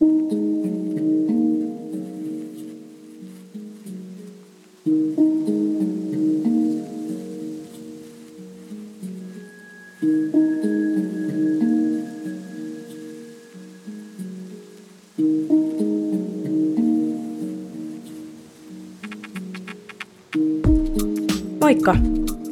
Moikka 0.00 0.10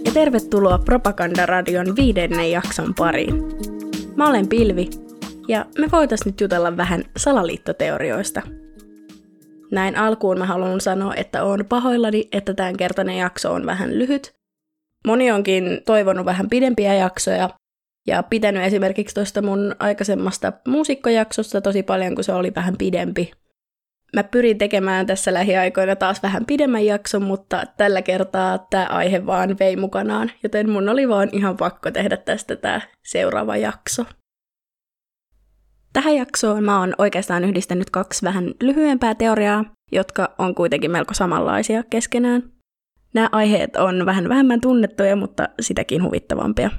ja 0.05 0.13
tervetuloa 0.15 0.79
Propagandaradion 0.79 1.97
viidennen 1.97 2.51
jakson 2.51 2.95
pariin. 2.99 3.35
Mä 4.17 4.29
olen 4.29 4.49
Pilvi 4.49 4.91
ja 5.49 5.67
me 5.79 5.89
voitais 5.93 6.27
nyt 6.27 6.41
jutella 6.41 6.77
vähän 6.77 7.05
salaliittoteorioista. 7.17 8.43
Näin 9.73 9.97
alkuun 9.97 10.39
mä 10.39 10.47
haluan 10.47 10.81
sanoa, 10.81 11.15
että 11.15 11.45
oon 11.45 11.65
pahoillani, 11.69 12.29
että 12.33 12.55
tämän 12.55 12.77
kertainen 12.77 13.17
jakso 13.17 13.53
on 13.53 13.67
vähän 13.67 13.99
lyhyt. 13.99 14.35
Moni 15.07 15.31
onkin 15.31 15.83
toivonut 15.87 16.27
vähän 16.27 16.49
pidempiä 16.49 16.95
jaksoja 16.95 17.51
ja 18.07 18.23
pitänyt 18.23 18.63
esimerkiksi 18.63 19.15
tuosta 19.15 19.43
mun 19.43 19.77
aikaisemmasta 19.79 20.53
muusikkojaksosta 20.69 21.61
tosi 21.61 21.83
paljon, 21.83 22.15
kun 22.15 22.25
se 22.25 22.33
oli 22.33 22.53
vähän 22.55 22.77
pidempi. 22.77 23.33
Mä 24.17 24.23
pyrin 24.23 24.59
tekemään 24.59 25.07
tässä 25.07 25.35
lähiaikoina 25.35 25.97
taas 25.97 26.23
vähän 26.23 26.47
pidemmän 26.47 26.87
jakson, 26.87 27.23
mutta 27.23 27.63
tällä 27.77 28.03
kertaa 28.03 28.67
tämä 28.71 28.87
aihe 28.87 29.27
vaan 29.27 29.57
vei 29.61 29.77
mukanaan, 29.77 30.31
joten 30.43 30.71
mun 30.71 30.89
oli 30.89 31.09
vaan 31.09 31.29
ihan 31.33 31.57
pakko 31.57 31.91
tehdä 31.91 32.17
tästä 32.17 32.57
tämä 32.57 32.81
seuraava 33.03 33.57
jakso. 33.57 34.05
Tähän 35.93 36.17
jaksoon 36.17 36.65
mä 36.65 36.81
oon 36.81 36.95
oikeastaan 36.99 37.45
yhdistänyt 37.45 37.91
kaksi 37.91 38.25
vähän 38.25 38.55
lyhyempää 38.63 39.15
teoriaa, 39.15 39.65
jotka 39.93 40.35
on 40.39 40.55
kuitenkin 40.55 40.91
melko 40.91 41.15
samanlaisia 41.15 41.83
keskenään. 41.83 42.43
Nämä 43.15 43.29
aiheet 43.33 43.77
on 43.77 44.07
vähän 44.07 44.29
vähemmän 44.29 44.61
tunnettuja, 44.61 45.17
mutta 45.17 45.49
sitäkin 45.61 46.03
huvittavampia 46.03 46.71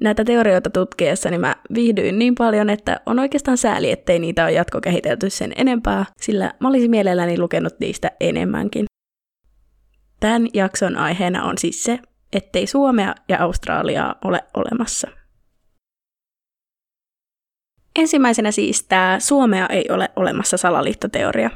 näitä 0.00 0.24
teorioita 0.24 0.70
tutkiessa 0.70 1.30
niin 1.30 1.40
mä 1.40 1.56
viihdyin 1.74 2.18
niin 2.18 2.34
paljon, 2.34 2.70
että 2.70 3.00
on 3.06 3.18
oikeastaan 3.18 3.58
sääli, 3.58 3.90
ettei 3.90 4.18
niitä 4.18 4.44
ole 4.44 4.52
jatkokehitelty 4.52 5.30
sen 5.30 5.52
enempää, 5.56 6.04
sillä 6.20 6.52
mä 6.60 6.68
olisin 6.68 6.90
mielelläni 6.90 7.38
lukenut 7.38 7.74
niistä 7.80 8.10
enemmänkin. 8.20 8.86
Tämän 10.20 10.48
jakson 10.54 10.96
aiheena 10.96 11.44
on 11.44 11.58
siis 11.58 11.82
se, 11.82 11.98
ettei 12.32 12.66
Suomea 12.66 13.14
ja 13.28 13.42
Australiaa 13.42 14.14
ole 14.24 14.44
olemassa. 14.54 15.08
Ensimmäisenä 17.98 18.50
siis 18.50 18.82
tämä 18.82 19.16
Suomea 19.20 19.66
ei 19.66 19.84
ole 19.90 20.08
olemassa 20.16 20.56
salaliittoteoria. 20.56 21.50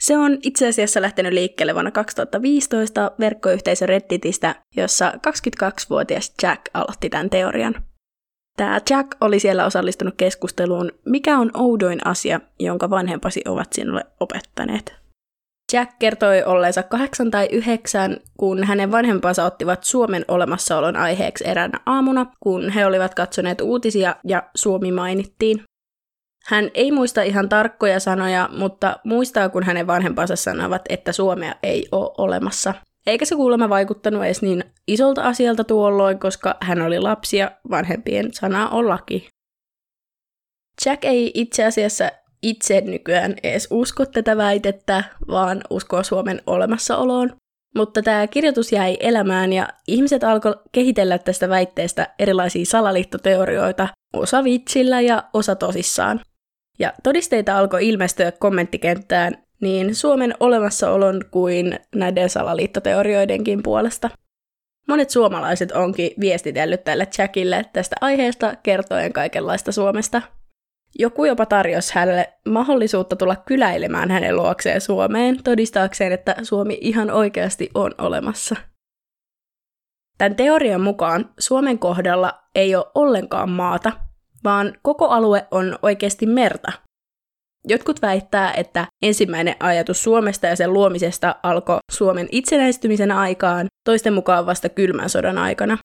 Se 0.00 0.18
on 0.18 0.38
itse 0.42 0.68
asiassa 0.68 1.02
lähtenyt 1.02 1.32
liikkeelle 1.32 1.74
vuonna 1.74 1.90
2015 1.90 3.10
verkkoyhteisö 3.20 3.86
Redditistä, 3.86 4.54
jossa 4.76 5.12
22-vuotias 5.12 6.34
Jack 6.42 6.60
aloitti 6.74 7.10
tämän 7.10 7.30
teorian. 7.30 7.74
Tämä 8.56 8.80
Jack 8.90 9.08
oli 9.20 9.40
siellä 9.40 9.66
osallistunut 9.66 10.14
keskusteluun, 10.16 10.92
mikä 11.06 11.38
on 11.38 11.50
oudoin 11.54 12.06
asia, 12.06 12.40
jonka 12.58 12.90
vanhempasi 12.90 13.42
ovat 13.48 13.72
sinulle 13.72 14.04
opettaneet. 14.20 14.94
Jack 15.72 15.98
kertoi 15.98 16.42
olleensa 16.42 16.82
kahdeksan 16.82 17.30
tai 17.30 17.48
yhdeksän, 17.52 18.16
kun 18.36 18.64
hänen 18.64 18.92
vanhempansa 18.92 19.44
ottivat 19.44 19.84
Suomen 19.84 20.24
olemassaolon 20.28 20.96
aiheeksi 20.96 21.48
eräänä 21.48 21.80
aamuna, 21.86 22.26
kun 22.40 22.70
he 22.70 22.86
olivat 22.86 23.14
katsoneet 23.14 23.60
uutisia 23.60 24.16
ja 24.24 24.42
Suomi 24.54 24.92
mainittiin. 24.92 25.62
Hän 26.46 26.70
ei 26.74 26.92
muista 26.92 27.22
ihan 27.22 27.48
tarkkoja 27.48 28.00
sanoja, 28.00 28.48
mutta 28.52 28.96
muistaa, 29.04 29.48
kun 29.48 29.62
hänen 29.62 29.86
vanhempansa 29.86 30.36
sanovat, 30.36 30.82
että 30.88 31.12
Suomea 31.12 31.54
ei 31.62 31.88
ole 31.92 32.14
olemassa. 32.18 32.74
Eikä 33.06 33.24
se 33.24 33.34
kuulemma 33.34 33.68
vaikuttanut 33.68 34.24
edes 34.24 34.42
niin 34.42 34.64
isolta 34.88 35.22
asialta 35.22 35.64
tuolloin, 35.64 36.18
koska 36.18 36.56
hän 36.60 36.82
oli 36.82 37.00
lapsi 37.00 37.36
ja 37.36 37.50
vanhempien 37.70 38.34
sana 38.34 38.68
on 38.68 38.88
laki. 38.88 39.28
Jack 40.86 41.04
ei 41.04 41.30
itse 41.34 41.64
asiassa 41.64 42.10
itse 42.42 42.80
nykyään 42.80 43.34
edes 43.42 43.68
usko 43.70 44.06
tätä 44.06 44.36
väitettä, 44.36 45.04
vaan 45.28 45.60
uskoo 45.70 46.02
Suomen 46.02 46.42
olemassaoloon. 46.46 47.36
Mutta 47.76 48.02
tämä 48.02 48.26
kirjoitus 48.26 48.72
jäi 48.72 48.96
elämään 49.00 49.52
ja 49.52 49.68
ihmiset 49.88 50.24
alkoi 50.24 50.54
kehitellä 50.72 51.18
tästä 51.18 51.48
väitteestä 51.48 52.14
erilaisia 52.18 52.64
salaliittoteorioita, 52.66 53.88
osa 54.12 54.44
vitsillä 54.44 55.00
ja 55.00 55.24
osa 55.32 55.54
tosissaan. 55.56 56.20
Ja 56.78 56.92
todisteita 57.02 57.58
alkoi 57.58 57.88
ilmestyä 57.88 58.32
kommenttikenttään 58.32 59.44
niin 59.60 59.94
Suomen 59.94 60.34
olemassaolon 60.40 61.20
kuin 61.30 61.78
näiden 61.94 62.30
salaliittoteorioidenkin 62.30 63.62
puolesta. 63.62 64.10
Monet 64.88 65.10
suomalaiset 65.10 65.72
onkin 65.72 66.10
viestitellyt 66.20 66.84
tälle 66.84 67.08
Jackille 67.18 67.64
tästä 67.72 67.96
aiheesta 68.00 68.54
kertoen 68.62 69.12
kaikenlaista 69.12 69.72
Suomesta. 69.72 70.22
Joku 70.98 71.24
jopa 71.24 71.46
tarjosi 71.46 71.94
hänelle 71.94 72.32
mahdollisuutta 72.48 73.16
tulla 73.16 73.36
kyläilemään 73.36 74.10
hänen 74.10 74.36
luokseen 74.36 74.80
Suomeen 74.80 75.42
todistaakseen, 75.42 76.12
että 76.12 76.36
Suomi 76.42 76.78
ihan 76.80 77.10
oikeasti 77.10 77.70
on 77.74 77.94
olemassa. 77.98 78.56
Tämän 80.18 80.36
teorian 80.36 80.80
mukaan 80.80 81.30
Suomen 81.38 81.78
kohdalla 81.78 82.32
ei 82.54 82.76
ole 82.76 82.86
ollenkaan 82.94 83.50
maata, 83.50 83.92
vaan 84.44 84.72
koko 84.82 85.08
alue 85.08 85.46
on 85.50 85.78
oikeasti 85.82 86.26
merta. 86.26 86.72
Jotkut 87.68 88.02
väittää, 88.02 88.52
että 88.52 88.86
ensimmäinen 89.02 89.56
ajatus 89.60 90.02
Suomesta 90.02 90.46
ja 90.46 90.56
sen 90.56 90.72
luomisesta 90.72 91.36
alkoi 91.42 91.78
Suomen 91.92 92.28
itsenäistymisen 92.32 93.12
aikaan, 93.12 93.66
toisten 93.84 94.12
mukaan 94.12 94.46
vasta 94.46 94.68
kylmän 94.68 95.10
sodan 95.10 95.38
aikana. 95.38 95.78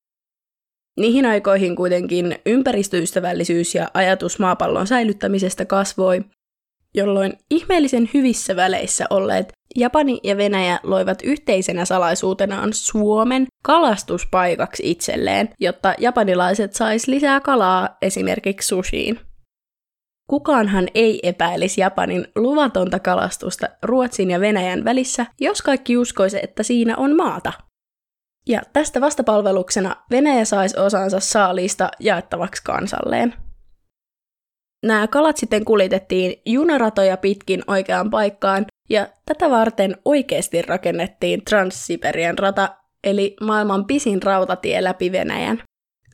Niihin 0.99 1.25
aikoihin 1.25 1.75
kuitenkin 1.75 2.35
ympäristöystävällisyys 2.45 3.75
ja 3.75 3.87
ajatus 3.93 4.39
maapallon 4.39 4.87
säilyttämisestä 4.87 5.65
kasvoi, 5.65 6.21
jolloin 6.95 7.33
ihmeellisen 7.51 8.09
hyvissä 8.13 8.55
väleissä 8.55 9.05
olleet 9.09 9.51
Japani 9.75 10.19
ja 10.23 10.37
Venäjä 10.37 10.79
loivat 10.83 11.19
yhteisenä 11.23 11.85
salaisuutenaan 11.85 12.73
Suomen 12.73 13.47
kalastuspaikaksi 13.63 14.91
itselleen, 14.91 15.49
jotta 15.59 15.93
japanilaiset 15.97 16.73
sais 16.73 17.07
lisää 17.07 17.39
kalaa 17.39 17.97
esimerkiksi 18.01 18.67
sushiin. 18.67 19.19
Kukaanhan 20.29 20.87
ei 20.95 21.19
epäilisi 21.23 21.81
Japanin 21.81 22.27
luvatonta 22.35 22.99
kalastusta 22.99 23.69
Ruotsin 23.83 24.31
ja 24.31 24.39
Venäjän 24.39 24.85
välissä, 24.85 25.25
jos 25.39 25.61
kaikki 25.61 25.97
uskoisi, 25.97 26.39
että 26.43 26.63
siinä 26.63 26.97
on 26.97 27.15
maata. 27.15 27.53
Ja 28.47 28.61
tästä 28.73 29.01
vastapalveluksena 29.01 29.95
Venäjä 30.11 30.45
saisi 30.45 30.79
osansa 30.79 31.19
saaliista 31.19 31.91
jaettavaksi 31.99 32.63
kansalleen. 32.63 33.33
Nämä 34.85 35.07
kalat 35.07 35.37
sitten 35.37 35.65
kuljetettiin 35.65 36.41
junaratoja 36.45 37.17
pitkin 37.17 37.63
oikeaan 37.67 38.09
paikkaan, 38.09 38.65
ja 38.89 39.07
tätä 39.25 39.49
varten 39.49 39.97
oikeasti 40.05 40.61
rakennettiin 40.61 41.41
Trans-Siberian 41.49 42.37
rata, 42.39 42.75
eli 43.03 43.35
maailman 43.41 43.85
pisin 43.85 44.23
rautatie 44.23 44.83
läpi 44.83 45.11
Venäjän. 45.11 45.63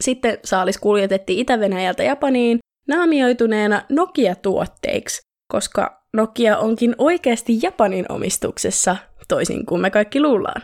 Sitten 0.02 0.38
saalis 0.44 0.78
kuljetettiin 0.78 1.40
Itä-Venäjältä 1.40 2.04
Japaniin, 2.04 2.60
naamioituneena 2.88 3.82
Nokia-tuotteiksi, 3.90 5.22
koska 5.52 6.02
Nokia 6.14 6.58
onkin 6.58 6.96
oikeasti 6.98 7.60
Japanin 7.64 8.06
omistuksessa, 8.10 8.98
toisin 9.28 9.66
kuin 9.66 9.82
me 9.82 9.90
kaikki 9.90 10.22
luullaan. 10.22 10.62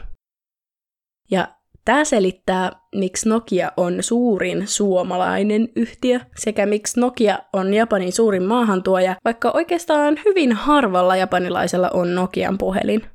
Ja 1.31 1.47
Tämä 1.85 2.05
selittää, 2.05 2.71
miksi 2.95 3.29
Nokia 3.29 3.71
on 3.77 3.97
suurin 4.03 4.67
suomalainen 4.67 5.69
yhtiö 5.75 6.19
sekä 6.37 6.65
miksi 6.65 6.99
Nokia 6.99 7.39
on 7.53 7.73
Japanin 7.73 8.13
suurin 8.13 8.43
maahantuoja, 8.43 9.15
vaikka 9.25 9.51
oikeastaan 9.53 10.19
hyvin 10.25 10.53
harvalla 10.53 11.15
japanilaisella 11.15 11.89
on 11.89 12.15
Nokian 12.15 12.57
puhelin. 12.57 13.05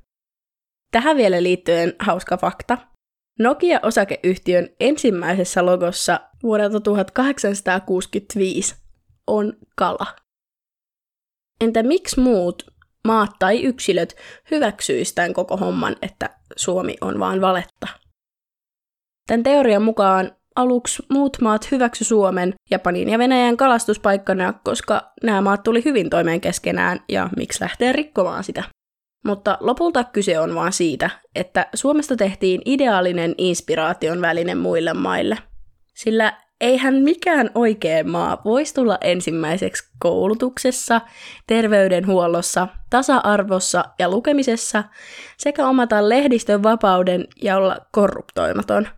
Tähän 0.92 1.16
vielä 1.16 1.42
liittyen 1.42 1.94
hauska 1.98 2.36
fakta. 2.36 2.78
Nokia-osakeyhtiön 3.38 4.68
ensimmäisessä 4.80 5.66
logossa 5.66 6.20
vuodelta 6.42 6.80
1865 6.80 8.74
on 9.26 9.52
kala. 9.76 10.06
Entä 11.60 11.82
miksi 11.82 12.20
muut 12.20 12.62
maat 13.06 13.30
tai 13.38 13.62
yksilöt 13.62 14.16
hyväksyisivät 14.50 15.14
tämän 15.14 15.32
koko 15.32 15.56
homman, 15.56 15.96
että 16.02 16.30
Suomi 16.56 16.96
on 17.00 17.20
vaan 17.20 17.40
valetta? 17.40 17.88
Tämän 19.26 19.42
teorian 19.42 19.82
mukaan 19.82 20.36
aluksi 20.56 21.02
muut 21.12 21.36
maat 21.40 21.70
hyväksy 21.70 22.04
Suomen, 22.04 22.54
Japanin 22.70 23.08
ja 23.08 23.18
Venäjän 23.18 23.56
kalastuspaikkana, 23.56 24.52
koska 24.52 25.12
nämä 25.22 25.40
maat 25.40 25.62
tuli 25.62 25.84
hyvin 25.84 26.10
toimeen 26.10 26.40
keskenään 26.40 27.00
ja 27.08 27.30
miksi 27.36 27.60
lähtee 27.60 27.92
rikkomaan 27.92 28.44
sitä. 28.44 28.64
Mutta 29.24 29.58
lopulta 29.60 30.04
kyse 30.04 30.40
on 30.40 30.54
vaan 30.54 30.72
siitä, 30.72 31.10
että 31.34 31.66
Suomesta 31.74 32.16
tehtiin 32.16 32.62
ideaalinen 32.64 33.34
inspiraation 33.38 34.20
väline 34.20 34.54
muille 34.54 34.94
maille. 34.94 35.38
Sillä 35.94 36.32
eihän 36.60 36.94
mikään 36.94 37.50
oikea 37.54 38.04
maa 38.04 38.42
voisi 38.44 38.74
tulla 38.74 38.98
ensimmäiseksi 39.00 39.84
koulutuksessa, 39.98 41.00
terveydenhuollossa, 41.46 42.68
tasa-arvossa 42.90 43.84
ja 43.98 44.10
lukemisessa 44.10 44.84
sekä 45.36 45.68
omata 45.68 46.08
lehdistön 46.08 46.62
vapauden 46.62 47.26
ja 47.42 47.56
olla 47.56 47.76
korruptoimaton. 47.92 48.88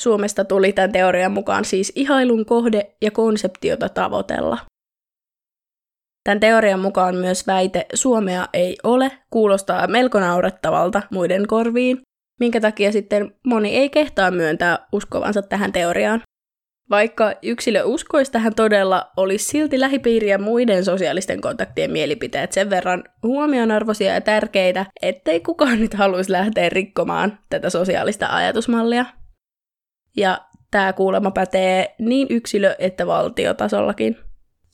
Suomesta 0.00 0.44
tuli 0.44 0.72
tämän 0.72 0.92
teorian 0.92 1.32
mukaan 1.32 1.64
siis 1.64 1.92
ihailun 1.94 2.46
kohde 2.46 2.96
ja 3.02 3.10
konseptiota 3.10 3.88
tavoitella. 3.88 4.58
Tämän 6.26 6.40
teorian 6.40 6.80
mukaan 6.80 7.16
myös 7.16 7.46
väite 7.46 7.86
Suomea 7.94 8.46
ei 8.52 8.76
ole 8.84 9.10
kuulostaa 9.30 9.86
melko 9.86 10.20
naurettavalta 10.20 11.02
muiden 11.10 11.46
korviin, 11.46 12.00
minkä 12.40 12.60
takia 12.60 12.92
sitten 12.92 13.34
moni 13.44 13.76
ei 13.76 13.90
kehtaa 13.90 14.30
myöntää 14.30 14.78
uskovansa 14.92 15.42
tähän 15.42 15.72
teoriaan. 15.72 16.22
Vaikka 16.90 17.32
yksilö 17.42 17.84
uskoisi 17.84 18.32
tähän 18.32 18.54
todella, 18.54 19.10
olisi 19.16 19.44
silti 19.44 19.80
lähipiiriä 19.80 20.38
muiden 20.38 20.84
sosiaalisten 20.84 21.40
kontaktien 21.40 21.90
mielipiteet 21.90 22.52
sen 22.52 22.70
verran 22.70 23.04
huomionarvoisia 23.22 24.14
ja 24.14 24.20
tärkeitä, 24.20 24.86
ettei 25.02 25.40
kukaan 25.40 25.80
nyt 25.80 25.94
haluaisi 25.94 26.32
lähteä 26.32 26.68
rikkomaan 26.68 27.38
tätä 27.50 27.70
sosiaalista 27.70 28.26
ajatusmallia. 28.26 29.04
Ja 30.16 30.40
tämä 30.70 30.92
kuulemma 30.92 31.30
pätee 31.30 31.94
niin 31.98 32.26
yksilö- 32.30 32.76
että 32.78 33.06
valtiotasollakin. 33.06 34.25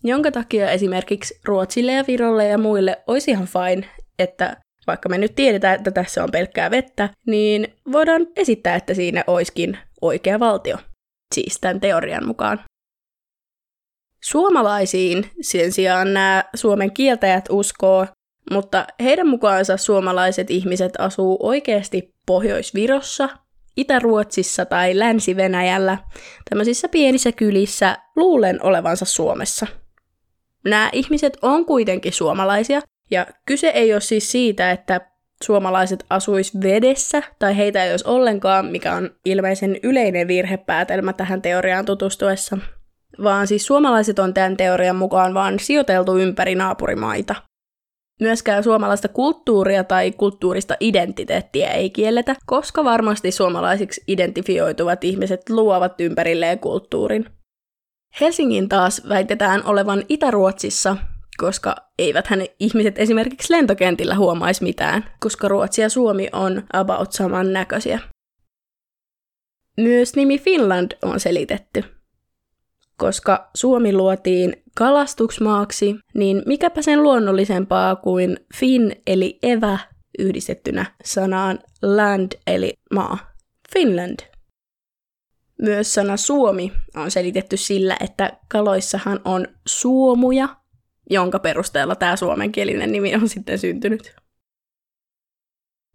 Jonka 0.05 0.31
takia 0.31 0.71
esimerkiksi 0.71 1.41
Ruotsille 1.45 1.93
ja 1.93 2.05
Virolle 2.09 2.49
ja 2.49 2.59
muille 2.59 3.03
olisi 3.07 3.31
ihan 3.31 3.47
fine, 3.47 3.89
että 4.19 4.57
vaikka 4.87 5.09
me 5.09 5.19
nyt 5.19 5.35
tiedetään, 5.35 5.75
että 5.75 5.91
tässä 5.91 6.25
on 6.25 6.31
pelkkää 6.31 6.71
vettä, 6.71 7.09
niin 7.27 7.75
voidaan 7.93 8.27
esittää, 8.37 8.77
että 8.77 8.95
siinä 8.95 9.25
oiskin 9.27 9.79
oikea 10.01 10.41
valtio. 10.41 10.77
Siis 11.35 11.59
tämän 11.61 11.81
teorian 11.81 12.27
mukaan. 12.27 12.61
Suomalaisiin 14.23 15.31
sen 15.41 15.73
sijaan 15.73 16.15
nämä 16.15 16.45
suomen 16.55 16.93
kieltäjät 16.93 17.45
uskoo, 17.51 18.07
mutta 18.51 18.87
heidän 19.03 19.27
mukaansa 19.27 19.77
suomalaiset 19.77 20.51
ihmiset 20.51 20.93
asuu 20.99 21.39
oikeasti 21.41 22.11
Pohjois-Virossa, 22.27 23.29
Itä-Ruotsissa 23.77 24.65
tai 24.65 24.99
Länsi-Venäjällä, 24.99 25.99
tämmöisissä 26.51 26.89
pienissä 26.89 27.33
kylissä, 27.33 27.97
luulen 28.17 28.65
olevansa 28.65 29.05
Suomessa. 29.05 29.67
Nämä 30.65 30.91
ihmiset 30.93 31.39
on 31.43 31.67
kuitenkin 31.67 32.13
suomalaisia, 32.13 32.81
ja 33.11 33.27
kyse 33.47 33.69
ei 33.69 33.93
ole 33.93 34.01
siis 34.01 34.33
siitä, 34.33 34.71
että 34.71 35.01
suomalaiset 35.45 36.07
asuis 36.11 36.61
vedessä 36.63 37.23
tai 37.39 37.57
heitä 37.57 37.85
ei 37.85 37.91
olisi 37.91 38.09
ollenkaan, 38.09 38.67
mikä 38.67 38.95
on 38.95 39.11
ilmeisen 39.25 39.77
yleinen 39.83 40.29
virhepäätelmä 40.29 41.13
tähän 41.13 41.43
teoriaan 41.43 41.85
tutustuessa, 41.85 42.59
vaan 43.23 43.47
siis 43.47 43.67
suomalaiset 43.67 44.19
on 44.19 44.35
tämän 44.35 44.57
teorian 44.57 44.97
mukaan 44.97 45.35
vaan 45.35 45.59
sijoiteltu 45.59 46.19
ympäri 46.19 46.55
naapurimaita. 46.55 47.35
Myöskään 48.21 48.65
suomalaista 48.65 49.09
kulttuuria 49.09 49.85
tai 49.85 50.13
kulttuurista 50.13 50.77
identiteettiä 50.81 51.71
ei 51.71 51.91
kielletä, 51.91 52.37
koska 52.47 52.85
varmasti 52.85 53.31
suomalaisiksi 53.31 54.05
identifioituvat 54.09 55.05
ihmiset 55.05 55.49
luovat 55.49 56.01
ympärilleen 56.01 56.59
kulttuurin. 56.59 57.27
Helsingin 58.21 58.69
taas 58.69 59.03
väitetään 59.09 59.67
olevan 59.67 60.03
Itä-Ruotsissa, 60.09 60.97
koska 61.37 61.77
eivät 61.99 62.27
hän 62.27 62.41
ihmiset 62.61 62.99
esimerkiksi 62.99 63.53
lentokentillä 63.53 64.15
huomaisi 64.15 64.63
mitään, 64.63 65.05
koska 65.21 65.49
Ruotsi 65.49 65.83
ja 65.83 65.89
Suomi 65.89 66.29
on 66.33 66.63
about 66.73 67.13
saman 67.13 67.53
näköisiä. 67.53 67.99
Myös 69.77 70.17
nimi 70.17 70.39
Finland 70.39 70.93
on 71.03 71.21
selitetty. 71.21 71.85
Koska 72.97 73.51
Suomi 73.55 73.93
luotiin 73.93 74.63
kalastuksmaaksi, 74.77 75.95
niin 76.15 76.43
mikäpä 76.47 76.83
sen 76.83 77.03
luonnollisempaa 77.03 77.97
kuin 77.97 78.37
fin 78.59 79.03
eli 79.07 79.39
evä 79.43 79.79
yhdistettynä 80.19 80.87
sanaan 81.05 81.59
land 81.83 82.33
eli 82.47 82.75
maa. 82.95 83.19
Finland. 83.73 84.32
Myös 85.63 85.95
sana 85.95 86.17
Suomi 86.17 86.73
on 86.97 87.11
selitetty 87.11 87.57
sillä, 87.57 87.97
että 88.01 88.33
kaloissahan 88.49 89.21
on 89.25 89.47
suomuja, 89.67 90.49
jonka 91.11 91.39
perusteella 91.39 91.97
tämä 91.97 92.17
suomenkielinen 92.17 92.93
nimi 92.93 93.15
on 93.15 93.29
sitten 93.29 93.59
syntynyt. 93.59 94.15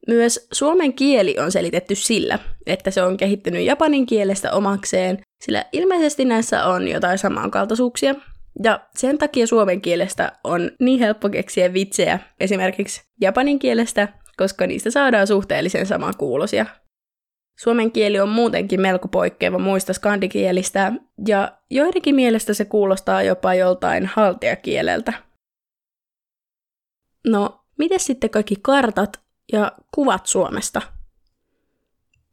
Myös 0.07 0.47
suomen 0.53 0.93
kieli 0.93 1.35
on 1.39 1.51
selitetty 1.51 1.95
sillä, 1.95 2.39
että 2.65 2.91
se 2.91 3.03
on 3.03 3.17
kehittynyt 3.17 3.65
japanin 3.65 4.05
kielestä 4.05 4.51
omakseen, 4.51 5.21
sillä 5.41 5.65
ilmeisesti 5.71 6.25
näissä 6.25 6.65
on 6.65 6.87
jotain 6.87 7.17
samankaltaisuuksia, 7.17 8.15
ja 8.63 8.79
sen 8.95 9.17
takia 9.17 9.47
suomen 9.47 9.81
kielestä 9.81 10.31
on 10.43 10.71
niin 10.79 10.99
helppo 10.99 11.29
keksiä 11.29 11.73
vitsejä 11.73 12.19
esimerkiksi 12.39 13.01
japanin 13.21 13.59
kielestä, 13.59 14.07
koska 14.37 14.67
niistä 14.67 14.91
saadaan 14.91 15.27
suhteellisen 15.27 15.85
samankuulosia. 15.85 16.65
Suomen 17.59 17.91
kieli 17.91 18.19
on 18.19 18.29
muutenkin 18.29 18.81
melko 18.81 19.07
poikkeava 19.07 19.59
muista 19.59 19.93
skandikielistä, 19.93 20.93
ja 21.27 21.57
joidenkin 21.69 22.15
mielestä 22.15 22.53
se 22.53 22.65
kuulostaa 22.65 23.23
jopa 23.23 23.53
joltain 23.53 24.05
haltiakieleltä. 24.05 25.13
No, 27.27 27.63
miten 27.77 27.99
sitten 27.99 28.29
kaikki 28.29 28.55
kartat 28.61 29.19
ja 29.53 29.71
kuvat 29.95 30.25
Suomesta? 30.25 30.81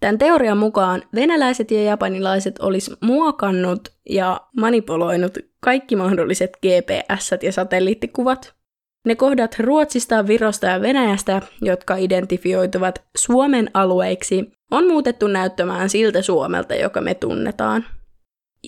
Tämän 0.00 0.18
teorian 0.18 0.58
mukaan 0.58 1.02
venäläiset 1.14 1.70
ja 1.70 1.82
japanilaiset 1.82 2.58
olisi 2.58 2.90
muokannut 3.00 3.88
ja 4.10 4.40
manipuloinut 4.56 5.38
kaikki 5.60 5.96
mahdolliset 5.96 6.50
GPS 6.56 7.30
ja 7.42 7.52
satelliittikuvat. 7.52 8.54
Ne 9.06 9.14
kohdat 9.16 9.56
Ruotsista, 9.58 10.26
Virosta 10.26 10.66
ja 10.66 10.80
Venäjästä, 10.80 11.42
jotka 11.62 11.96
identifioituvat 11.96 13.02
Suomen 13.16 13.70
alueiksi, 13.74 14.52
on 14.74 14.88
muutettu 14.88 15.26
näyttämään 15.26 15.90
siltä 15.90 16.22
Suomelta, 16.22 16.74
joka 16.74 17.00
me 17.00 17.14
tunnetaan. 17.14 17.84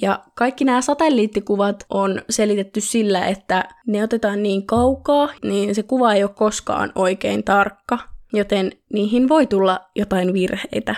Ja 0.03 0.25
kaikki 0.35 0.65
nämä 0.65 0.81
satelliittikuvat 0.81 1.87
on 1.91 2.23
selitetty 2.31 2.81
sillä, 2.81 3.27
että 3.27 3.69
ne 3.87 4.03
otetaan 4.03 4.43
niin 4.43 4.67
kaukaa, 4.67 5.29
niin 5.43 5.75
se 5.75 5.83
kuva 5.83 6.13
ei 6.13 6.23
ole 6.23 6.31
koskaan 6.35 6.93
oikein 6.95 7.45
tarkka, 7.45 7.99
joten 8.33 8.73
niihin 8.93 9.29
voi 9.29 9.47
tulla 9.47 9.81
jotain 9.97 10.33
virheitä. 10.33 10.95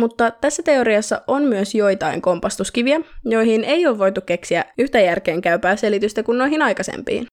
Mutta 0.00 0.30
tässä 0.30 0.62
teoriassa 0.62 1.22
on 1.26 1.42
myös 1.42 1.74
joitain 1.74 2.22
kompastuskiviä, 2.22 3.00
joihin 3.24 3.64
ei 3.64 3.86
ole 3.86 3.98
voitu 3.98 4.20
keksiä 4.20 4.64
yhtä 4.78 5.00
järkeenkäypää 5.00 5.76
selitystä 5.76 6.22
kuin 6.22 6.38
noihin 6.38 6.62
aikaisempiin. 6.62 7.26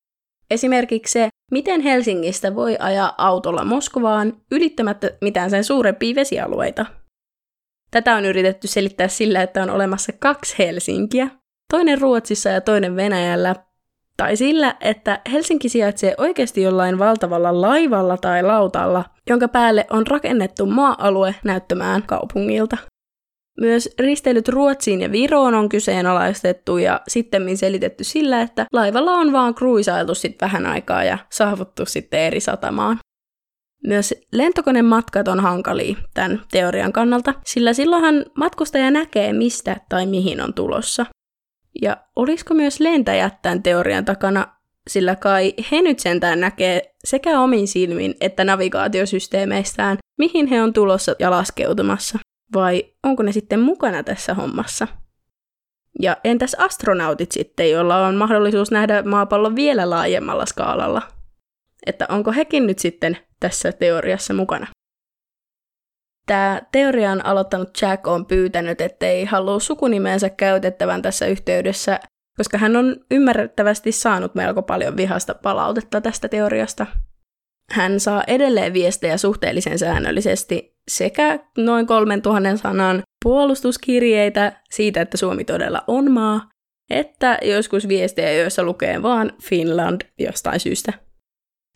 Esimerkiksi 0.51 1.11
se, 1.11 1.29
miten 1.51 1.81
Helsingistä 1.81 2.55
voi 2.55 2.77
ajaa 2.79 3.13
autolla 3.17 3.65
Moskovaan 3.65 4.33
ylittämättä 4.51 5.09
mitään 5.21 5.49
sen 5.49 5.63
suurempia 5.63 6.15
vesialueita. 6.15 6.85
Tätä 7.91 8.15
on 8.15 8.25
yritetty 8.25 8.67
selittää 8.67 9.07
sillä, 9.07 9.41
että 9.41 9.63
on 9.63 9.69
olemassa 9.69 10.11
kaksi 10.19 10.55
Helsinkiä, 10.59 11.27
toinen 11.71 12.01
Ruotsissa 12.01 12.49
ja 12.49 12.61
toinen 12.61 12.95
Venäjällä, 12.95 13.55
tai 14.17 14.35
sillä, 14.35 14.75
että 14.79 15.21
Helsinki 15.31 15.69
sijaitsee 15.69 16.15
oikeasti 16.17 16.61
jollain 16.61 16.99
valtavalla 16.99 17.61
laivalla 17.61 18.17
tai 18.17 18.43
lautalla, 18.43 19.05
jonka 19.29 19.47
päälle 19.47 19.87
on 19.89 20.07
rakennettu 20.07 20.65
maa-alue 20.65 21.35
näyttämään 21.43 22.03
kaupungilta. 22.03 22.77
Myös 23.61 23.89
risteilyt 23.99 24.47
Ruotsiin 24.47 25.01
ja 25.01 25.11
Viroon 25.11 25.55
on 25.55 25.69
kyseenalaistettu 25.69 26.77
ja 26.77 27.01
sitten 27.07 27.57
selitetty 27.57 28.03
sillä, 28.03 28.41
että 28.41 28.65
laivalla 28.73 29.11
on 29.11 29.31
vaan 29.31 29.55
kruisailtu 29.55 30.15
sitten 30.15 30.45
vähän 30.45 30.65
aikaa 30.65 31.03
ja 31.03 31.17
saavuttu 31.29 31.85
sitten 31.85 32.19
eri 32.19 32.39
satamaan. 32.39 32.99
Myös 33.87 34.13
lentokonematkat 34.33 35.27
on 35.27 35.39
hankalia 35.39 35.95
tämän 36.13 36.41
teorian 36.51 36.93
kannalta, 36.93 37.33
sillä 37.45 37.73
silloinhan 37.73 38.25
matkustaja 38.37 38.91
näkee 38.91 39.33
mistä 39.33 39.77
tai 39.89 40.05
mihin 40.05 40.41
on 40.41 40.53
tulossa. 40.53 41.05
Ja 41.81 41.97
olisiko 42.15 42.53
myös 42.53 42.79
lentäjät 42.79 43.41
tämän 43.41 43.63
teorian 43.63 44.05
takana, 44.05 44.47
sillä 44.87 45.15
kai 45.15 45.53
he 45.71 45.81
nyt 45.81 45.99
sentään 45.99 46.39
näkee 46.39 46.95
sekä 47.03 47.39
omin 47.39 47.67
silmin 47.67 48.15
että 48.21 48.43
navigaatiosysteemeistään, 48.43 49.97
mihin 50.17 50.47
he 50.47 50.61
on 50.61 50.73
tulossa 50.73 51.15
ja 51.19 51.31
laskeutumassa. 51.31 52.19
Vai 52.53 52.83
onko 53.03 53.23
ne 53.23 53.31
sitten 53.31 53.59
mukana 53.59 54.03
tässä 54.03 54.33
hommassa? 54.33 54.87
Ja 56.01 56.17
entäs 56.23 56.55
astronautit 56.59 57.31
sitten, 57.31 57.71
joilla 57.71 58.07
on 58.07 58.15
mahdollisuus 58.15 58.71
nähdä 58.71 59.03
maapallon 59.03 59.55
vielä 59.55 59.89
laajemmalla 59.89 60.45
skaalalla? 60.45 61.01
Että 61.85 62.05
onko 62.09 62.31
hekin 62.31 62.67
nyt 62.67 62.79
sitten 62.79 63.17
tässä 63.39 63.71
teoriassa 63.71 64.33
mukana? 64.33 64.67
Tämä 66.25 66.61
teorian 66.71 67.25
aloittanut 67.25 67.69
Jack 67.81 68.07
on 68.07 68.25
pyytänyt, 68.25 68.81
ettei 68.81 69.25
halua 69.25 69.59
sukunimensä 69.59 70.29
käytettävän 70.29 71.01
tässä 71.01 71.25
yhteydessä, 71.25 71.99
koska 72.37 72.57
hän 72.57 72.75
on 72.75 72.95
ymmärrettävästi 73.11 73.91
saanut 73.91 74.35
melko 74.35 74.61
paljon 74.61 74.97
vihasta 74.97 75.35
palautetta 75.35 76.01
tästä 76.01 76.29
teoriasta. 76.29 76.87
Hän 77.71 77.99
saa 77.99 78.23
edelleen 78.27 78.73
viestejä 78.73 79.17
suhteellisen 79.17 79.79
säännöllisesti 79.79 80.76
sekä 80.87 81.39
noin 81.57 81.87
3000 81.87 82.57
sanan 82.57 83.03
puolustuskirjeitä 83.23 84.61
siitä, 84.69 85.01
että 85.01 85.17
Suomi 85.17 85.43
todella 85.43 85.83
on 85.87 86.11
maa, 86.11 86.49
että 86.89 87.37
joskus 87.41 87.87
viestejä, 87.87 88.31
joissa 88.31 88.63
lukee 88.63 89.01
vaan 89.01 89.31
Finland 89.41 90.01
jostain 90.19 90.59
syystä. 90.59 90.93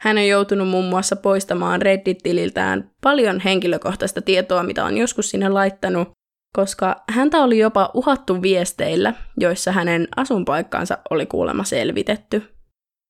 Hän 0.01 0.17
on 0.17 0.27
joutunut 0.27 0.67
muun 0.67 0.85
muassa 0.85 1.15
poistamaan 1.15 1.81
Reddit-tililtään 1.81 2.91
paljon 3.03 3.39
henkilökohtaista 3.39 4.21
tietoa, 4.21 4.63
mitä 4.63 4.85
on 4.85 4.97
joskus 4.97 5.29
sinne 5.29 5.49
laittanut, 5.49 6.11
koska 6.55 7.03
häntä 7.09 7.37
oli 7.37 7.57
jopa 7.57 7.91
uhattu 7.93 8.41
viesteillä, 8.41 9.13
joissa 9.39 9.71
hänen 9.71 10.07
asunpaikkaansa 10.15 10.97
oli 11.09 11.25
kuulemma 11.25 11.63
selvitetty. 11.63 12.43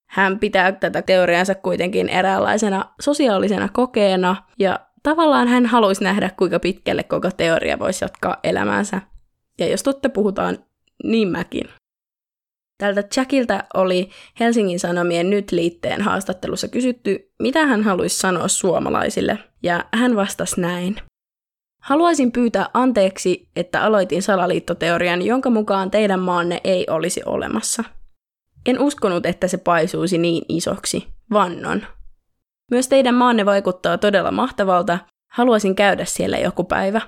Hän 0.10 0.40
pitää 0.40 0.72
tätä 0.72 1.02
teoriansa 1.02 1.56
kuitenkin 1.56 2.10
eräänlaisena 2.10 2.86
sosiaalisena 3.02 3.70
kokeena, 3.70 4.36
ja 4.60 4.80
tavallaan 5.04 5.48
hän 5.48 5.66
haluaisi 5.66 6.04
nähdä, 6.04 6.30
kuinka 6.30 6.60
pitkälle 6.60 7.04
koko 7.04 7.32
teoria 7.32 7.80
voisi 7.80 8.06
jatkaa 8.06 8.38
elämäänsä. 8.44 9.02
Ja 9.60 9.68
jos 9.68 9.84
totta 9.84 10.10
puhutaan, 10.10 10.58
niin 11.04 11.28
mäkin. 11.28 11.70
Tältä 12.78 13.04
Jackiltä 13.18 13.64
oli 13.74 14.10
Helsingin 14.40 14.80
Sanomien 14.80 15.30
Nyt-liitteen 15.30 16.02
haastattelussa 16.02 16.68
kysytty, 16.68 17.32
mitä 17.40 17.66
hän 17.66 17.84
haluaisi 17.84 18.20
sanoa 18.20 18.48
suomalaisille, 18.48 19.38
ja 19.64 19.86
hän 19.94 20.16
vastasi 20.16 20.62
näin. 20.62 20.96
Haluaisin 21.82 22.32
pyytää 22.32 22.70
anteeksi, 22.74 23.50
että 23.56 23.84
aloitin 23.84 24.22
salaliittoteorian, 24.22 25.22
jonka 25.22 25.50
mukaan 25.50 25.92
teidän 25.92 26.20
maanne 26.20 26.62
ei 26.64 26.86
olisi 26.90 27.22
olemassa. 27.26 27.84
En 28.66 28.80
uskonut, 28.80 29.26
että 29.26 29.48
se 29.48 29.58
paisuisi 29.58 30.18
niin 30.18 30.46
isoksi. 30.50 31.08
Vannon. 31.34 31.82
Myös 32.72 32.88
teidän 32.88 33.16
maanne 33.16 33.46
vaikuttaa 33.46 33.98
todella 33.98 34.32
mahtavalta. 34.32 35.00
Haluaisin 35.32 35.76
käydä 35.76 36.06
siellä 36.06 36.38
joku 36.38 36.64
päivä. 36.64 37.02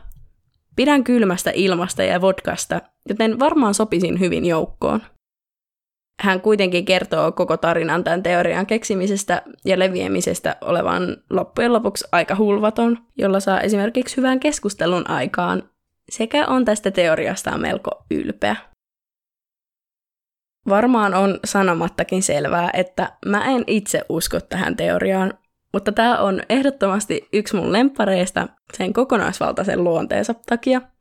Pidän 0.76 1.04
kylmästä 1.04 1.52
ilmasta 1.54 2.04
ja 2.04 2.22
vodkasta, 2.22 2.82
joten 3.10 3.40
varmaan 3.40 3.74
sopisin 3.74 4.20
hyvin 4.20 4.46
joukkoon. 4.46 5.02
Hän 6.22 6.42
kuitenkin 6.42 6.86
kertoo 6.86 7.32
koko 7.32 7.58
tarinan 7.58 8.04
tämän 8.04 8.24
teorian 8.24 8.66
keksimisestä 8.66 9.42
ja 9.66 9.80
leviämisestä 9.80 10.56
olevan 10.62 11.18
loppujen 11.30 11.74
lopuksi 11.74 12.08
aika 12.12 12.36
hulvaton, 12.36 12.98
jolla 13.18 13.40
saa 13.40 13.62
esimerkiksi 13.62 14.18
hyvän 14.18 14.40
keskustelun 14.40 15.10
aikaan, 15.10 15.70
sekä 16.10 16.48
on 16.48 16.66
tästä 16.66 16.92
teoriasta 16.92 17.58
melko 17.58 18.06
ylpeä. 18.12 18.56
Varmaan 20.70 21.14
on 21.14 21.40
sanomattakin 21.46 22.24
selvää, 22.24 22.70
että 22.74 23.18
mä 23.26 23.46
en 23.46 23.64
itse 23.68 24.06
usko 24.10 24.40
tähän 24.40 24.78
teoriaan, 24.78 25.34
mutta 25.74 25.92
tämä 25.92 26.20
on 26.20 26.42
ehdottomasti 26.50 27.28
yksi 27.34 27.56
mun 27.56 27.72
lempareista 27.74 28.48
sen 28.74 28.94
kokonaisvaltaisen 28.94 29.84
luonteensa 29.84 30.34
takia– 30.46 30.82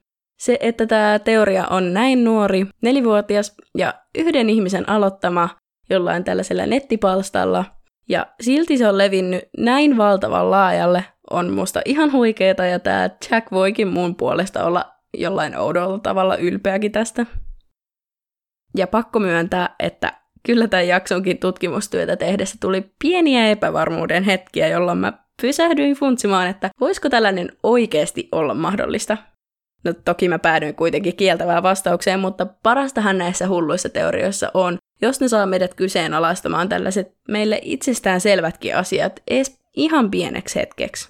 se, 0.42 0.58
että 0.60 0.86
tämä 0.86 1.18
teoria 1.18 1.66
on 1.66 1.94
näin 1.94 2.24
nuori, 2.24 2.66
nelivuotias 2.80 3.54
ja 3.78 3.94
yhden 4.18 4.50
ihmisen 4.50 4.88
aloittama 4.88 5.48
jollain 5.90 6.24
tällaisella 6.24 6.66
nettipalstalla, 6.66 7.64
ja 8.08 8.26
silti 8.40 8.78
se 8.78 8.88
on 8.88 8.98
levinnyt 8.98 9.44
näin 9.58 9.96
valtavan 9.96 10.50
laajalle, 10.50 11.04
on 11.30 11.50
musta 11.50 11.80
ihan 11.84 12.12
huikeeta, 12.12 12.66
ja 12.66 12.78
tämä 12.78 13.10
Jack 13.30 13.52
voikin 13.52 13.88
mun 13.88 14.16
puolesta 14.16 14.64
olla 14.64 14.92
jollain 15.14 15.56
oudolla 15.56 15.98
tavalla 15.98 16.36
ylpeäkin 16.36 16.92
tästä. 16.92 17.26
Ja 18.76 18.86
pakko 18.86 19.18
myöntää, 19.18 19.74
että 19.78 20.21
kyllä 20.46 20.68
tämän 20.68 20.88
jaksonkin 20.88 21.38
tutkimustyötä 21.38 22.16
tehdessä 22.16 22.56
tuli 22.60 22.90
pieniä 23.02 23.48
epävarmuuden 23.48 24.24
hetkiä, 24.24 24.68
jolloin 24.68 24.98
mä 24.98 25.12
pysähdyin 25.42 25.94
funtsimaan, 25.94 26.48
että 26.48 26.70
voisiko 26.80 27.08
tällainen 27.08 27.52
oikeasti 27.62 28.28
olla 28.32 28.54
mahdollista. 28.54 29.16
No 29.84 29.92
toki 29.92 30.28
mä 30.28 30.38
päädyin 30.38 30.74
kuitenkin 30.74 31.16
kieltävään 31.16 31.62
vastaukseen, 31.62 32.20
mutta 32.20 32.46
parastahan 32.62 33.18
näissä 33.18 33.48
hulluissa 33.48 33.88
teorioissa 33.88 34.50
on, 34.54 34.78
jos 35.02 35.20
ne 35.20 35.28
saa 35.28 35.46
meidät 35.46 35.74
kyseenalaistamaan 35.74 36.68
tällaiset 36.68 37.16
meille 37.28 37.58
itsestään 37.62 38.20
selvätkin 38.20 38.76
asiat 38.76 39.22
edes 39.30 39.58
ihan 39.76 40.10
pieneksi 40.10 40.58
hetkeksi. 40.58 41.08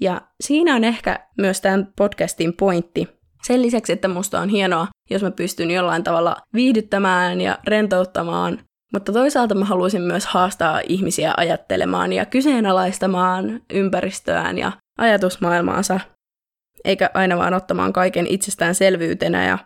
Ja 0.00 0.20
siinä 0.40 0.74
on 0.74 0.84
ehkä 0.84 1.28
myös 1.38 1.60
tämän 1.60 1.92
podcastin 1.96 2.52
pointti. 2.52 3.15
Sen 3.42 3.62
lisäksi, 3.62 3.92
että 3.92 4.08
musta 4.08 4.40
on 4.40 4.48
hienoa, 4.48 4.86
jos 5.10 5.22
mä 5.22 5.30
pystyn 5.30 5.70
jollain 5.70 6.04
tavalla 6.04 6.36
viihdyttämään 6.54 7.40
ja 7.40 7.58
rentouttamaan, 7.66 8.58
mutta 8.92 9.12
toisaalta 9.12 9.54
mä 9.54 9.64
haluaisin 9.64 10.02
myös 10.02 10.26
haastaa 10.26 10.80
ihmisiä 10.88 11.34
ajattelemaan 11.36 12.12
ja 12.12 12.26
kyseenalaistamaan 12.26 13.60
ympäristöään 13.70 14.58
ja 14.58 14.72
ajatusmaailmaansa 14.98 16.00
eikä 16.84 17.10
aina 17.14 17.36
vaan 17.36 17.54
ottamaan 17.54 17.92
kaiken 17.92 18.26
itsestäänselvyytenä 18.26 19.46
ja 19.46 19.58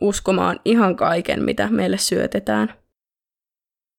uskomaan 0.00 0.60
ihan 0.64 0.96
kaiken, 0.96 1.44
mitä 1.44 1.68
meille 1.70 1.98
syötetään. 1.98 2.74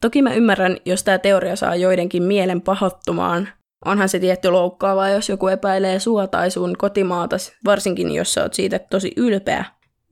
Toki 0.02 0.22
mä 0.22 0.34
ymmärrän, 0.34 0.78
jos 0.86 1.04
tämä 1.04 1.18
teoria 1.18 1.56
saa 1.56 1.76
joidenkin 1.76 2.24
mielen 2.24 2.62
pahoittumaan. 2.62 3.50
Onhan 3.86 4.10
se 4.10 4.20
tietty 4.20 4.50
loukkaavaa, 4.50 5.10
jos 5.10 5.30
joku 5.30 5.48
epäilee 5.48 6.00
sua 6.00 6.28
tai 6.28 6.52
sun 6.52 6.78
kotimaata, 6.78 7.36
varsinkin 7.66 8.12
jos 8.12 8.34
sä 8.34 8.44
oot 8.44 8.54
siitä 8.54 8.80
tosi 8.80 9.12
ylpeä. 9.18 9.66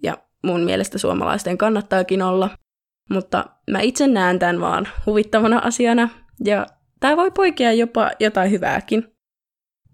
Ja 0.03 0.17
mun 0.43 0.61
mielestä 0.61 0.97
suomalaisten 0.97 1.57
kannattaakin 1.57 2.21
olla. 2.21 2.49
Mutta 3.09 3.45
mä 3.71 3.79
itse 3.79 4.07
näen 4.07 4.39
tämän 4.39 4.61
vaan 4.61 4.87
huvittavana 5.05 5.59
asiana, 5.59 6.09
ja 6.45 6.65
tämä 6.99 7.17
voi 7.17 7.31
poikia 7.31 7.73
jopa 7.73 8.11
jotain 8.19 8.51
hyvääkin. 8.51 9.07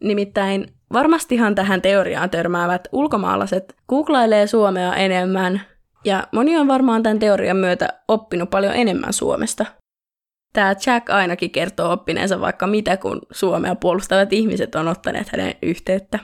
Nimittäin 0.03 0.73
Varmastihan 0.93 1.55
tähän 1.55 1.81
teoriaan 1.81 2.29
törmäävät 2.29 2.87
ulkomaalaiset 2.91 3.75
googlailee 3.89 4.47
Suomea 4.47 4.95
enemmän, 4.95 5.61
ja 6.05 6.27
moni 6.31 6.57
on 6.57 6.67
varmaan 6.67 7.03
tämän 7.03 7.19
teorian 7.19 7.57
myötä 7.57 7.87
oppinut 8.07 8.49
paljon 8.49 8.75
enemmän 8.75 9.13
Suomesta. 9.13 9.65
Tämä 10.53 10.75
Jack 10.85 11.09
ainakin 11.09 11.51
kertoo 11.51 11.91
oppineensa 11.91 12.39
vaikka 12.41 12.67
mitä, 12.67 12.97
kun 12.97 13.21
Suomea 13.31 13.75
puolustavat 13.75 14.33
ihmiset 14.33 14.75
on 14.75 14.87
ottaneet 14.87 15.29
hänen 15.29 15.55
yhteyttä. 15.61 16.19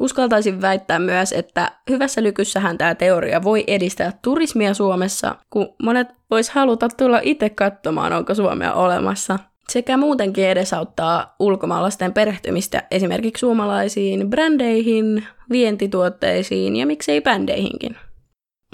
Uskaltaisin 0.00 0.60
väittää 0.60 0.98
myös, 0.98 1.32
että 1.32 1.72
hyvässä 1.90 2.22
lykyssähän 2.22 2.78
tämä 2.78 2.94
teoria 2.94 3.42
voi 3.42 3.64
edistää 3.66 4.12
turismia 4.22 4.74
Suomessa, 4.74 5.36
kun 5.50 5.74
monet 5.82 6.08
vois 6.30 6.50
haluta 6.50 6.88
tulla 6.88 7.20
itse 7.22 7.50
katsomaan, 7.50 8.12
onko 8.12 8.34
Suomea 8.34 8.74
olemassa, 8.74 9.38
sekä 9.68 9.96
muutenkin 9.96 10.48
edesauttaa 10.48 11.34
ulkomaalaisten 11.38 12.12
perehtymistä 12.12 12.82
esimerkiksi 12.90 13.40
suomalaisiin 13.40 14.30
brändeihin, 14.30 15.26
vientituotteisiin 15.50 16.76
ja 16.76 16.86
miksei 16.86 17.20
bändeihinkin. 17.20 17.96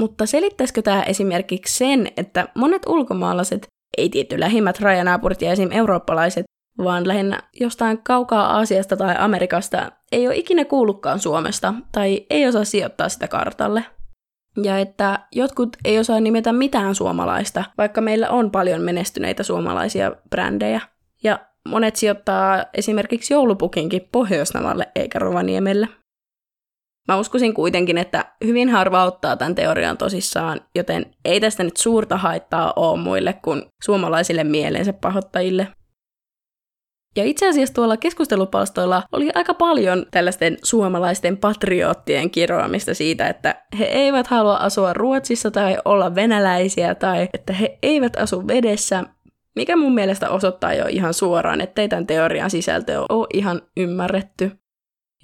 Mutta 0.00 0.26
selittäisikö 0.26 0.82
tämä 0.82 1.02
esimerkiksi 1.02 1.78
sen, 1.78 2.08
että 2.16 2.48
monet 2.54 2.82
ulkomaalaiset, 2.86 3.66
ei 3.98 4.08
tietty 4.08 4.40
lähimmät 4.40 4.80
rajanaapurit 4.80 5.42
ja 5.42 5.52
esim. 5.52 5.68
eurooppalaiset, 5.72 6.44
vaan 6.78 7.08
lähinnä 7.08 7.42
jostain 7.60 7.98
kaukaa 8.02 8.46
Aasiasta 8.46 8.96
tai 8.96 9.14
Amerikasta, 9.18 9.92
ei 10.12 10.26
ole 10.26 10.36
ikinä 10.36 10.64
kuullutkaan 10.64 11.20
Suomesta 11.20 11.74
tai 11.92 12.26
ei 12.30 12.46
osaa 12.46 12.64
sijoittaa 12.64 13.08
sitä 13.08 13.28
kartalle. 13.28 13.84
Ja 14.62 14.78
että 14.78 15.20
jotkut 15.32 15.76
ei 15.84 15.98
osaa 15.98 16.20
nimetä 16.20 16.52
mitään 16.52 16.94
suomalaista, 16.94 17.64
vaikka 17.78 18.00
meillä 18.00 18.30
on 18.30 18.50
paljon 18.50 18.80
menestyneitä 18.80 19.42
suomalaisia 19.42 20.12
brändejä. 20.30 20.80
Ja 21.24 21.38
monet 21.68 21.96
sijoittaa 21.96 22.64
esimerkiksi 22.74 23.34
joulupukinkin 23.34 24.08
Pohjoisnavalle 24.12 24.88
eikä 24.94 25.18
Rovaniemelle. 25.18 25.88
Mä 27.08 27.16
uskoisin 27.18 27.54
kuitenkin, 27.54 27.98
että 27.98 28.24
hyvin 28.44 28.68
harva 28.68 29.04
ottaa 29.04 29.36
tämän 29.36 29.54
teorian 29.54 29.98
tosissaan, 29.98 30.60
joten 30.74 31.06
ei 31.24 31.40
tästä 31.40 31.64
nyt 31.64 31.76
suurta 31.76 32.16
haittaa 32.16 32.72
ole 32.76 33.00
muille 33.00 33.32
kuin 33.32 33.62
suomalaisille 33.82 34.44
mielensä 34.44 34.92
pahoittajille. 34.92 35.68
Ja 37.16 37.24
itse 37.24 37.48
asiassa 37.48 37.74
tuolla 37.74 37.96
keskustelupalstoilla 37.96 39.02
oli 39.12 39.30
aika 39.34 39.54
paljon 39.54 40.06
tällaisten 40.10 40.58
suomalaisten 40.62 41.36
patriottien 41.36 42.30
kiroamista 42.30 42.94
siitä, 42.94 43.28
että 43.28 43.62
he 43.78 43.84
eivät 43.84 44.26
halua 44.26 44.56
asua 44.56 44.92
Ruotsissa 44.92 45.50
tai 45.50 45.78
olla 45.84 46.14
venäläisiä 46.14 46.94
tai 46.94 47.28
että 47.32 47.52
he 47.52 47.78
eivät 47.82 48.16
asu 48.16 48.46
vedessä, 48.46 49.04
mikä 49.56 49.76
mun 49.76 49.94
mielestä 49.94 50.30
osoittaa 50.30 50.74
jo 50.74 50.86
ihan 50.88 51.14
suoraan, 51.14 51.60
että 51.60 51.88
tämän 51.88 52.06
teorian 52.06 52.50
sisältö 52.50 53.00
on 53.08 53.26
ihan 53.34 53.62
ymmärretty. 53.76 54.50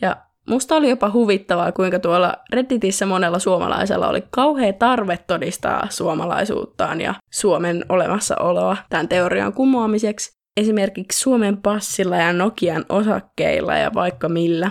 Ja 0.00 0.16
musta 0.50 0.76
oli 0.76 0.90
jopa 0.90 1.10
huvittavaa, 1.10 1.72
kuinka 1.72 1.98
tuolla 1.98 2.34
Redditissä 2.52 3.06
monella 3.06 3.38
suomalaisella 3.38 4.08
oli 4.08 4.24
kauhea 4.30 4.72
tarve 4.72 5.18
todistaa 5.26 5.86
suomalaisuuttaan 5.90 7.00
ja 7.00 7.14
Suomen 7.32 7.84
olemassaoloa 7.88 8.76
tämän 8.90 9.08
teorian 9.08 9.52
kumoamiseksi 9.52 10.40
esimerkiksi 10.56 11.20
Suomen 11.20 11.56
passilla 11.56 12.16
ja 12.16 12.32
Nokian 12.32 12.84
osakkeilla 12.88 13.76
ja 13.76 13.90
vaikka 13.94 14.28
millä. 14.28 14.70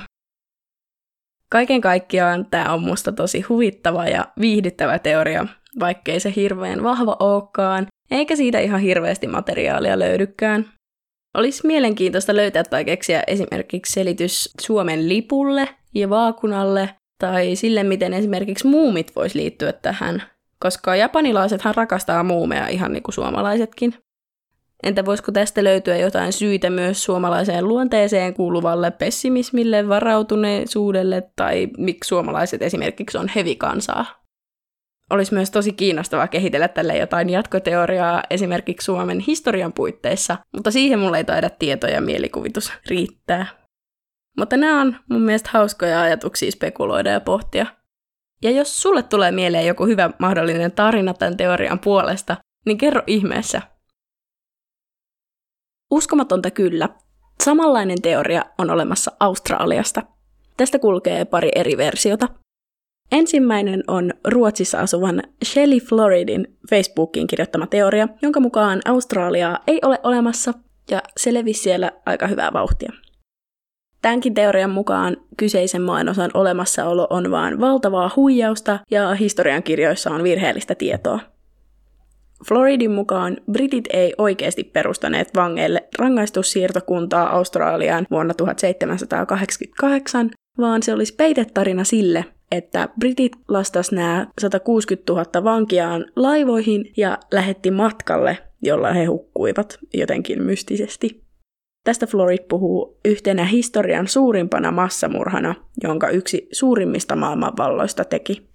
Kaiken 1.51 1.81
kaikkiaan 1.81 2.45
tämä 2.45 2.73
on 2.73 2.83
musta 2.83 3.11
tosi 3.11 3.41
huvittava 3.41 4.05
ja 4.05 4.25
viihdyttävä 4.39 4.99
teoria, 4.99 5.45
vaikkei 5.79 6.19
se 6.19 6.33
hirveän 6.35 6.83
vahva 6.83 7.17
olekaan, 7.19 7.87
eikä 8.11 8.35
siitä 8.35 8.59
ihan 8.59 8.79
hirveästi 8.79 9.27
materiaalia 9.27 9.99
löydykään. 9.99 10.65
Olisi 11.37 11.67
mielenkiintoista 11.67 12.35
löytää 12.35 12.63
tai 12.63 12.85
keksiä 12.85 13.23
esimerkiksi 13.27 13.93
selitys 13.93 14.53
Suomen 14.61 15.09
lipulle 15.09 15.69
ja 15.95 16.09
vaakunalle 16.09 16.89
tai 17.19 17.55
sille, 17.55 17.83
miten 17.83 18.13
esimerkiksi 18.13 18.67
muumit 18.67 19.15
voisi 19.15 19.37
liittyä 19.37 19.73
tähän, 19.73 20.23
koska 20.59 20.95
japanilaisethan 20.95 21.75
rakastaa 21.75 22.23
muumeja 22.23 22.67
ihan 22.67 22.93
niin 22.93 23.03
kuin 23.03 23.15
suomalaisetkin. 23.15 23.95
Entä 24.83 25.05
voisiko 25.05 25.31
tästä 25.31 25.63
löytyä 25.63 25.97
jotain 25.97 26.33
syitä 26.33 26.69
myös 26.69 27.03
suomalaiseen 27.03 27.67
luonteeseen 27.67 28.33
kuuluvalle 28.33 28.91
pessimismille, 28.91 29.89
varautuneisuudelle 29.89 31.29
tai 31.35 31.67
miksi 31.77 32.07
suomalaiset 32.07 32.61
esimerkiksi 32.61 33.17
on 33.17 33.27
hevikansaa? 33.35 34.18
Olisi 35.09 35.33
myös 35.33 35.51
tosi 35.51 35.73
kiinnostavaa 35.73 36.27
kehitellä 36.27 36.67
tälle 36.67 36.97
jotain 36.97 37.29
jatkoteoriaa 37.29 38.23
esimerkiksi 38.29 38.85
Suomen 38.85 39.19
historian 39.19 39.73
puitteissa, 39.73 40.37
mutta 40.53 40.71
siihen 40.71 40.99
mulle 40.99 41.17
ei 41.17 41.23
taida 41.23 41.49
tietoja 41.49 41.93
ja 41.93 42.01
mielikuvitus 42.01 42.73
riittää. 42.89 43.45
Mutta 44.37 44.57
nämä 44.57 44.81
on 44.81 44.95
mun 45.09 45.21
mielestä 45.21 45.49
hauskoja 45.53 46.01
ajatuksia 46.01 46.51
spekuloida 46.51 47.09
ja 47.09 47.19
pohtia. 47.19 47.65
Ja 48.43 48.51
jos 48.51 48.81
sulle 48.81 49.03
tulee 49.03 49.31
mieleen 49.31 49.67
joku 49.67 49.85
hyvä 49.85 50.09
mahdollinen 50.19 50.71
tarina 50.71 51.13
tämän 51.13 51.37
teorian 51.37 51.79
puolesta, 51.79 52.37
niin 52.65 52.77
kerro 52.77 53.01
ihmeessä. 53.07 53.61
Uskomatonta 55.91 56.51
kyllä. 56.51 56.89
Samanlainen 57.43 58.01
teoria 58.01 58.45
on 58.57 58.69
olemassa 58.69 59.11
Australiasta. 59.19 60.01
Tästä 60.57 60.79
kulkee 60.79 61.25
pari 61.25 61.49
eri 61.55 61.77
versiota. 61.77 62.27
Ensimmäinen 63.11 63.83
on 63.87 64.11
Ruotsissa 64.27 64.79
asuvan 64.79 65.23
Shelley 65.45 65.79
Floridin 65.79 66.47
Facebookiin 66.69 67.27
kirjoittama 67.27 67.67
teoria, 67.67 68.07
jonka 68.21 68.39
mukaan 68.39 68.81
Australiaa 68.85 69.59
ei 69.67 69.79
ole 69.83 69.99
olemassa 70.03 70.53
ja 70.91 71.01
se 71.17 71.33
levisi 71.33 71.61
siellä 71.61 71.91
aika 72.05 72.27
hyvää 72.27 72.53
vauhtia. 72.53 72.91
Tämänkin 74.01 74.33
teorian 74.33 74.69
mukaan 74.69 75.17
kyseisen 75.37 75.81
maanosan 75.81 76.31
olemassaolo 76.33 77.07
on 77.09 77.31
vain 77.31 77.59
valtavaa 77.59 78.11
huijausta 78.15 78.79
ja 78.91 79.13
historian 79.13 79.63
kirjoissa 79.63 80.11
on 80.11 80.23
virheellistä 80.23 80.75
tietoa. 80.75 81.19
Floridin 82.47 82.91
mukaan 82.91 83.37
britit 83.51 83.85
ei 83.93 84.13
oikeasti 84.17 84.63
perustaneet 84.63 85.35
vangeille 85.35 85.87
rangaistussiirtokuntaa 85.99 87.35
Australiaan 87.35 88.07
vuonna 88.11 88.33
1788, 88.33 90.31
vaan 90.57 90.83
se 90.83 90.93
olisi 90.93 91.15
peitetarina 91.15 91.83
sille, 91.83 92.25
että 92.51 92.89
britit 92.99 93.31
lastas 93.47 93.91
nämä 93.91 94.27
160 94.41 95.13
000 95.13 95.43
vankiaan 95.43 96.05
laivoihin 96.15 96.93
ja 96.97 97.17
lähetti 97.31 97.71
matkalle, 97.71 98.37
jolla 98.61 98.93
he 98.93 99.05
hukkuivat 99.05 99.79
jotenkin 99.93 100.43
mystisesti. 100.43 101.23
Tästä 101.83 102.07
Florid 102.07 102.45
puhuu 102.49 102.99
yhtenä 103.05 103.45
historian 103.45 104.07
suurimpana 104.07 104.71
massamurhana, 104.71 105.55
jonka 105.83 106.09
yksi 106.09 106.47
suurimmista 106.51 107.15
maailmanvalloista 107.15 108.05
teki. 108.05 108.49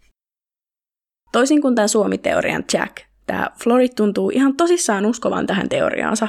Toisin 1.33 1.63
kuin 1.63 1.75
tämä 1.75 1.89
Suomi-teorian 1.89 2.65
Jack, 2.73 2.97
tämä 3.27 3.51
Florid 3.63 3.93
tuntuu 3.97 4.31
ihan 4.31 4.57
tosissaan 4.57 5.07
uskovan 5.07 5.47
tähän 5.47 5.69
teoriaansa. 5.69 6.29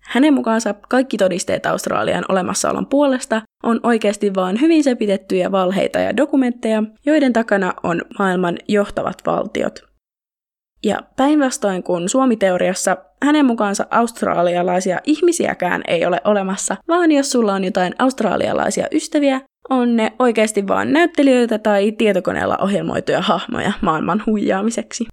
Hänen 0.00 0.34
mukaansa 0.34 0.74
kaikki 0.88 1.16
todisteet 1.16 1.66
Australian 1.66 2.24
olemassaolon 2.28 2.86
puolesta 2.86 3.42
on 3.62 3.80
oikeasti 3.82 4.34
vain 4.34 4.60
hyvin 4.60 4.84
sepitettyjä 4.84 5.52
valheita 5.52 5.98
ja 5.98 6.16
dokumentteja, 6.16 6.82
joiden 7.06 7.32
takana 7.32 7.74
on 7.82 8.02
maailman 8.18 8.58
johtavat 8.68 9.16
valtiot. 9.26 9.84
Ja 10.84 10.98
päinvastoin 11.16 11.82
kuin 11.82 12.08
Suomi-teoriassa, 12.08 12.96
hänen 13.22 13.46
mukaansa 13.46 13.86
australialaisia 13.90 14.98
ihmisiäkään 15.04 15.82
ei 15.88 16.06
ole 16.06 16.20
olemassa, 16.24 16.76
vaan 16.88 17.12
jos 17.12 17.32
sulla 17.32 17.54
on 17.54 17.64
jotain 17.64 17.94
australialaisia 17.98 18.86
ystäviä, 18.92 19.40
on 19.70 19.96
ne 19.96 20.12
oikeasti 20.18 20.68
vain 20.68 20.92
näyttelijöitä 20.92 21.58
tai 21.58 21.92
tietokoneella 21.92 22.58
ohjelmoituja 22.58 23.20
hahmoja 23.20 23.72
maailman 23.80 24.22
huijaamiseksi. 24.26 25.06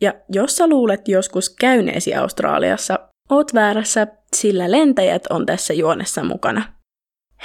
Ja 0.00 0.14
jos 0.32 0.56
sä 0.56 0.68
luulet 0.68 1.08
joskus 1.08 1.50
käyneesi 1.50 2.14
Australiassa, 2.14 2.98
oot 3.30 3.54
väärässä, 3.54 4.06
sillä 4.36 4.70
lentäjät 4.70 5.22
on 5.30 5.46
tässä 5.46 5.74
juonessa 5.74 6.24
mukana. 6.24 6.62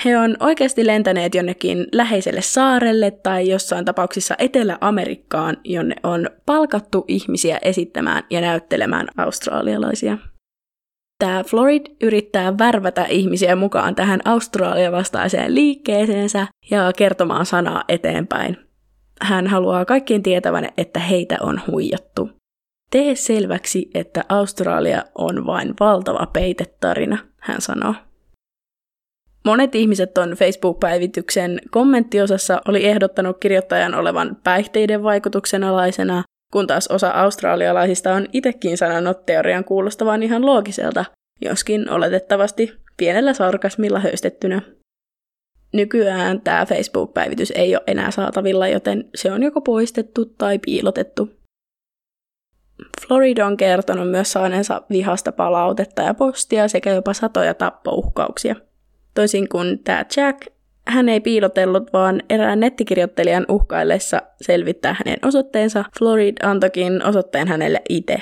He 0.06 0.18
on 0.18 0.38
oikeasti 0.40 0.88
lentäneet 0.88 1.36
jonnekin 1.36 1.88
läheiselle 1.94 2.42
saarelle 2.42 3.12
tai 3.12 3.50
jossain 3.50 3.86
tapauksissa 3.86 4.36
Etelä-Amerikkaan, 4.38 5.58
jonne 5.64 5.96
on 6.04 6.30
palkattu 6.46 7.06
ihmisiä 7.08 7.60
esittämään 7.62 8.24
ja 8.30 8.42
näyttelemään 8.42 9.08
australialaisia. 9.18 10.18
Tämä 11.20 11.44
Florid 11.44 11.86
yrittää 12.02 12.58
värvätä 12.58 13.06
ihmisiä 13.06 13.56
mukaan 13.56 13.96
tähän 13.96 14.20
Australia 14.26 14.92
vastaiseen 14.92 15.56
liikkeeseensä 15.56 16.48
ja 16.72 16.92
kertomaan 16.98 17.46
sanaa 17.46 17.84
eteenpäin. 17.88 18.58
Hän 19.22 19.48
haluaa 19.48 19.86
kaikkien 19.86 20.24
tietävän, 20.24 20.70
että 20.78 21.00
heitä 21.00 21.38
on 21.42 21.62
huijattu. 21.72 22.30
Tee 22.92 23.16
selväksi, 23.16 23.90
että 23.94 24.26
Australia 24.30 25.04
on 25.16 25.46
vain 25.46 25.74
valtava 25.80 26.26
peitetarina, 26.26 27.18
hän 27.40 27.62
sanoo. 27.62 27.96
Monet 29.46 29.76
ihmiset 29.76 30.18
on 30.18 30.32
Facebook-päivityksen 30.32 31.62
kommenttiosassa 31.72 32.62
oli 32.68 32.86
ehdottanut 32.86 33.38
kirjoittajan 33.40 33.96
olevan 33.96 34.38
päihteiden 34.44 35.04
vaikutuksen 35.04 35.64
alaisena, 35.64 36.24
kun 36.54 36.68
taas 36.68 36.88
osa 36.88 37.10
australialaisista 37.10 38.14
on 38.14 38.28
itsekin 38.34 38.78
sanonut 38.78 39.26
teorian 39.26 39.64
kuulostavan 39.64 40.24
ihan 40.24 40.46
loogiselta, 40.46 41.06
joskin 41.42 41.90
oletettavasti 41.90 42.74
pienellä 42.98 43.34
sarkasmilla 43.34 44.00
höystettynä. 44.00 44.62
Nykyään 45.74 46.42
tämä 46.42 46.66
Facebook-päivitys 46.66 47.52
ei 47.56 47.76
ole 47.76 47.84
enää 47.88 48.12
saatavilla, 48.12 48.68
joten 48.68 49.10
se 49.16 49.32
on 49.32 49.44
joko 49.44 49.62
poistettu 49.62 50.26
tai 50.26 50.60
piilotettu. 50.60 51.30
Florida 53.08 53.46
on 53.46 53.58
kertonut 53.58 54.12
myös 54.12 54.32
saaneensa 54.32 54.82
vihasta 54.90 55.32
palautetta 55.32 56.02
ja 56.02 56.14
postia 56.14 56.68
sekä 56.68 56.92
jopa 56.92 57.14
satoja 57.14 57.54
tappouhkauksia– 57.54 58.56
Toisin 59.16 59.50
kuin 59.50 59.80
tämä 59.84 60.06
Jack, 60.18 60.48
hän 60.88 61.10
ei 61.10 61.20
piilotellut, 61.20 61.94
vaan 61.94 62.22
erään 62.30 62.60
nettikirjoittelijan 62.60 63.46
uhkaillessa 63.50 64.22
selvittää 64.42 64.96
hänen 65.00 65.18
osoitteensa, 65.26 65.86
Florid 66.00 66.38
antokin 66.44 67.06
osoitteen 67.06 67.48
hänelle 67.48 67.82
itse. 67.90 68.18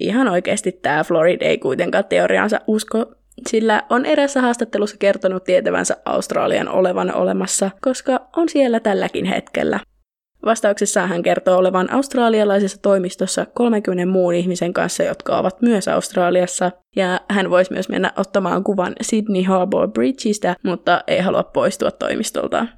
Ihan 0.00 0.28
oikeasti 0.28 0.72
tämä 0.72 1.04
Florid 1.04 1.42
ei 1.42 1.58
kuitenkaan 1.58 2.04
teoriansa 2.04 2.60
usko, 2.66 3.06
sillä 3.48 3.82
on 3.90 4.06
erässä 4.06 4.40
haastattelussa 4.40 4.96
kertonut 4.98 5.44
tietävänsä 5.44 5.96
Australian 6.04 6.68
olevan 6.68 7.14
olemassa, 7.14 7.70
koska 7.80 8.28
on 8.36 8.48
siellä 8.48 8.80
tälläkin 8.80 9.24
hetkellä. 9.24 9.80
Vastauksessaan 10.44 11.08
hän 11.08 11.22
kertoo 11.22 11.58
olevan 11.58 11.92
australialaisessa 11.92 12.82
toimistossa 12.82 13.46
30 13.54 14.06
muun 14.06 14.34
ihmisen 14.34 14.72
kanssa, 14.72 15.02
jotka 15.02 15.38
ovat 15.38 15.62
myös 15.62 15.88
Australiassa, 15.88 16.72
ja 16.96 17.20
hän 17.30 17.50
voisi 17.50 17.72
myös 17.72 17.88
mennä 17.88 18.12
ottamaan 18.16 18.64
kuvan 18.64 18.92
Sydney 19.02 19.42
Harbour 19.42 19.88
Bridgeistä, 19.88 20.56
mutta 20.62 21.04
ei 21.06 21.20
halua 21.20 21.42
poistua 21.42 21.90
toimistoltaan. 21.90 22.68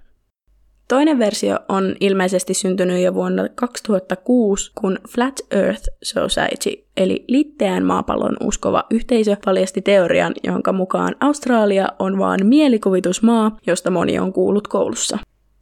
Toinen 0.88 1.18
versio 1.18 1.58
on 1.68 1.94
ilmeisesti 2.00 2.54
syntynyt 2.54 3.02
jo 3.02 3.14
vuonna 3.14 3.48
2006, 3.54 4.72
kun 4.80 4.98
Flat 5.08 5.40
Earth 5.50 5.88
Society, 6.02 6.84
eli 6.96 7.24
litteään 7.28 7.84
maapallon 7.84 8.36
uskova 8.40 8.84
yhteisö, 8.90 9.36
paljasti 9.44 9.82
teorian, 9.82 10.32
jonka 10.44 10.72
mukaan 10.72 11.14
Australia 11.20 11.88
on 11.98 12.18
vain 12.18 12.46
mielikuvitusmaa, 12.46 13.56
josta 13.66 13.90
moni 13.90 14.18
on 14.18 14.32
kuullut 14.32 14.68
koulussa. 14.68 15.18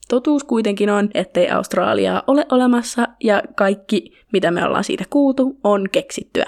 Totuus 0.09 0.44
kuitenkin 0.44 0.90
on, 0.90 1.09
ettei 1.14 1.51
Australiaa 1.51 2.23
ole 2.27 2.47
olemassa 2.53 3.09
ja 3.25 3.42
kaikki, 3.57 4.12
mitä 4.33 4.51
me 4.51 4.64
ollaan 4.64 4.85
siitä 4.85 5.05
kuultu, 5.11 5.57
on 5.64 5.87
keksittyä. 5.92 6.47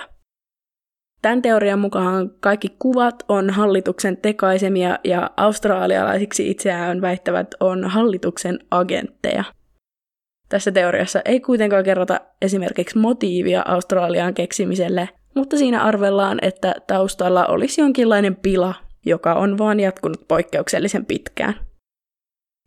Tämän 1.22 1.42
teorian 1.42 1.78
mukaan 1.78 2.30
kaikki 2.40 2.68
kuvat 2.78 3.24
on 3.28 3.50
hallituksen 3.50 4.16
tekaisemia 4.16 4.98
ja 5.04 5.30
australialaisiksi 5.36 6.50
itseään 6.50 7.00
väittävät 7.00 7.54
on 7.60 7.84
hallituksen 7.84 8.58
agentteja. 8.70 9.44
Tässä 10.48 10.72
teoriassa 10.72 11.20
ei 11.24 11.40
kuitenkaan 11.40 11.84
kerrota 11.84 12.20
esimerkiksi 12.42 12.98
motiivia 12.98 13.62
Australian 13.66 14.34
keksimiselle, 14.34 15.08
mutta 15.34 15.56
siinä 15.56 15.82
arvellaan, 15.82 16.38
että 16.42 16.74
taustalla 16.86 17.46
olisi 17.46 17.80
jonkinlainen 17.80 18.36
pila, 18.36 18.74
joka 19.06 19.34
on 19.34 19.58
vaan 19.58 19.80
jatkunut 19.80 20.28
poikkeuksellisen 20.28 21.06
pitkään. 21.06 21.69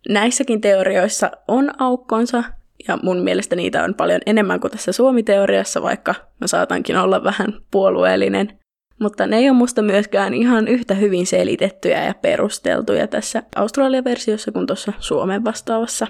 Näissäkin 0.10 0.62
teorioissa 0.62 1.32
on 1.48 1.82
aukkonsa, 1.82 2.44
ja 2.88 2.98
mun 3.04 3.18
mielestä 3.18 3.56
niitä 3.56 3.84
on 3.84 3.94
paljon 3.94 4.22
enemmän 4.26 4.60
kuin 4.60 4.72
tässä 4.72 4.92
Suomi-teoriassa, 4.92 5.82
vaikka 5.82 6.16
mä 6.42 6.48
saatankin 6.48 6.98
olla 6.98 7.24
vähän 7.24 7.54
puolueellinen. 7.72 8.60
Mutta 9.00 9.28
ne 9.28 9.38
ei 9.38 9.50
ole 9.50 9.58
musta 9.58 9.82
myöskään 9.82 10.34
ihan 10.34 10.68
yhtä 10.68 10.94
hyvin 10.94 11.28
selitettyjä 11.28 12.06
ja 12.06 12.13
perusteltuja 12.22 13.08
tässä 13.08 13.44
Australia-versiossa 13.56 14.52
kuin 14.52 14.68
tuossa 14.68 14.94
Suomen 15.00 15.44
vastaavassa. 15.44 16.08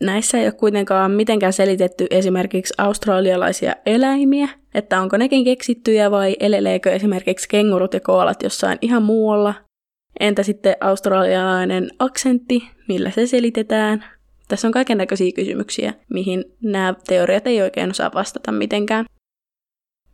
Näissä 0.00 0.38
ei 0.38 0.44
ole 0.44 0.52
kuitenkaan 0.52 1.10
mitenkään 1.10 1.52
selitetty 1.52 2.06
esimerkiksi 2.10 2.74
australialaisia 2.78 3.76
eläimiä, 3.86 4.48
että 4.74 5.00
onko 5.00 5.16
nekin 5.16 5.44
keksittyjä 5.44 6.10
vai 6.10 6.36
eleleekö 6.40 6.92
esimerkiksi 6.92 7.48
kengurut 7.48 7.94
ja 7.94 8.00
koolat 8.00 8.42
jossain 8.42 8.78
ihan 8.82 9.02
muualla, 9.02 9.54
Entä 10.20 10.42
sitten 10.42 10.76
australialainen 10.80 11.90
aksentti, 11.98 12.70
millä 12.88 13.10
se 13.10 13.26
selitetään? 13.26 14.04
Tässä 14.48 14.68
on 14.68 14.72
kaiken 14.72 14.98
näköisiä 14.98 15.32
kysymyksiä, 15.34 15.94
mihin 16.10 16.44
nämä 16.62 16.94
teoriat 17.06 17.46
ei 17.46 17.62
oikein 17.62 17.90
osaa 17.90 18.10
vastata 18.14 18.52
mitenkään. 18.52 19.04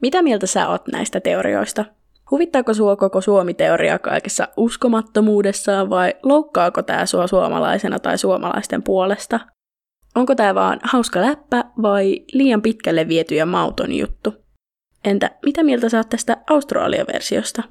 Mitä 0.03 0.23
mieltä 0.23 0.47
sä 0.47 0.69
oot 0.69 0.89
näistä 0.93 1.21
teorioista? 1.21 1.85
Huvittaako 2.31 2.75
sua 2.75 2.97
koko 2.97 3.21
Suomi-teoria 3.21 3.99
kaikessa 3.99 4.49
uskomattomuudessaan 4.57 5.91
vai 5.91 6.15
loukkaako 6.23 6.83
tämä 6.83 7.07
sua 7.07 7.27
suomalaisena 7.27 7.99
tai 7.99 8.19
suomalaisten 8.19 8.83
puolesta? 8.83 9.41
Onko 10.15 10.35
tämä 10.35 10.55
vaan 10.55 10.81
hauska 10.83 11.21
läppä 11.21 11.65
vai 11.83 12.25
liian 12.33 12.63
pitkälle 12.63 13.09
viety 13.09 13.35
ja 13.35 13.47
mauton 13.47 13.93
juttu? 13.93 14.35
Entä 15.05 15.31
mitä 15.45 15.63
mieltä 15.63 15.89
saat 15.89 16.09
tästä 16.09 16.37
Australia-versiosta? 16.51 17.63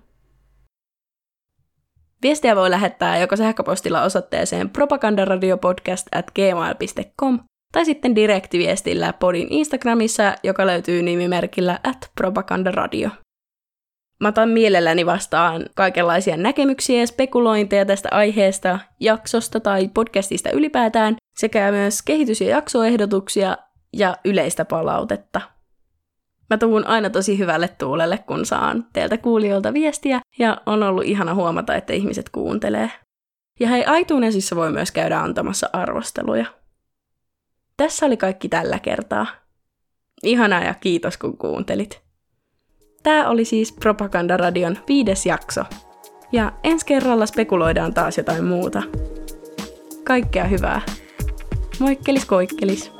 Viestiä 2.22 2.56
voi 2.56 2.70
lähettää 2.70 3.18
joko 3.18 3.36
sähköpostilla 3.36 4.02
osoitteeseen 4.02 4.70
propagandaradiopodcast 4.70 6.08
at 6.16 6.32
gmail.com 6.32 7.40
tai 7.72 7.86
sitten 7.86 8.16
direktiviestillä 8.16 9.14
podin 9.14 9.48
Instagramissa, 9.50 10.36
joka 10.44 10.68
löytyy 10.68 11.02
nimimerkillä 11.02 11.80
at 11.84 12.12
propagandaradio. 12.16 13.10
Mä 14.22 14.28
otan 14.28 14.50
mielelläni 14.50 15.06
vastaan 15.06 15.66
kaikenlaisia 15.76 16.38
näkemyksiä 16.38 17.00
ja 17.00 17.08
spekulointeja 17.08 17.86
tästä 17.86 18.10
aiheesta, 18.12 18.80
jaksosta 19.00 19.60
tai 19.60 19.88
podcastista 19.88 20.52
ylipäätään, 20.52 21.16
sekä 21.38 21.72
myös 21.72 22.02
kehitys- 22.02 22.42
ja 22.42 22.50
jaksoehdotuksia 22.50 23.58
ja 23.94 24.16
yleistä 24.26 24.66
palautetta. 24.66 25.42
Mä 26.50 26.58
tuun 26.58 26.88
aina 26.88 27.10
tosi 27.10 27.38
hyvälle 27.38 27.68
tuulelle, 27.68 28.18
kun 28.18 28.46
saan 28.46 28.86
teiltä 28.94 29.18
kuulijoilta 29.18 29.74
viestiä, 29.74 30.22
ja 30.40 30.58
on 30.66 30.84
ollut 30.84 31.04
ihana 31.04 31.34
huomata, 31.34 31.76
että 31.76 31.94
ihmiset 31.94 32.30
kuuntelee. 32.30 32.92
Ja 33.60 33.68
hei, 33.68 33.86
iTunesissa 34.02 34.56
voi 34.56 34.72
myös 34.72 34.92
käydä 34.92 35.20
antamassa 35.20 35.70
arvosteluja. 35.74 36.46
Tässä 37.78 38.06
oli 38.06 38.18
kaikki 38.18 38.50
tällä 38.50 38.80
kertaa. 38.80 39.28
Ihanaa 40.24 40.64
ja 40.64 40.74
kiitos 40.74 41.18
kun 41.18 41.38
kuuntelit. 41.38 42.02
Tämä 43.04 43.30
oli 43.30 43.46
siis 43.46 43.72
Propagandaradion 43.72 44.78
viides 44.88 45.26
jakso. 45.26 45.64
Ja 46.32 46.52
ensi 46.64 46.86
kerralla 46.86 47.26
spekuloidaan 47.26 47.94
taas 47.94 48.18
jotain 48.18 48.46
muuta. 48.46 48.84
Kaikkea 50.04 50.44
hyvää. 50.44 50.82
Moikkelis 51.80 52.26
koikkelis. 52.26 52.99